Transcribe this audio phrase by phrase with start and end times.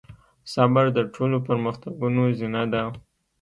[0.53, 2.83] صبر د ټولو پرمختګونو زينه ده.